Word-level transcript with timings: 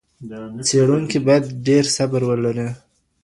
څېړونکی 0.67 1.19
باید 1.25 1.43
ډېر 1.65 1.83
صبر 1.95 2.21
ولري. 2.29 2.67